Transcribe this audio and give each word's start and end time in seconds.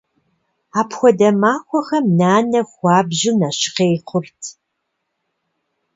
Апхуэдэ 0.79 1.29
махуэхэм 1.41 2.05
нанэ 2.19 2.61
хуабжьу 2.71 3.37
нэщхъей 3.39 3.95
хъурт. 4.07 4.41